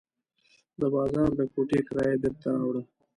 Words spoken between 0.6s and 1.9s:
د بازار د کوټې